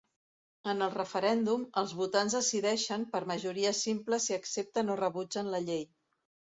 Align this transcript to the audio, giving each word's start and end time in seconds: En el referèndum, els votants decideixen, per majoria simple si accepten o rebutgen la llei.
En 0.71 0.79
el 0.85 0.95
referèndum, 0.95 1.67
els 1.83 1.93
votants 2.01 2.37
decideixen, 2.39 3.05
per 3.13 3.23
majoria 3.35 3.77
simple 3.85 4.23
si 4.27 4.41
accepten 4.41 4.95
o 4.97 5.01
rebutgen 5.07 5.57
la 5.57 5.65
llei. 5.71 5.91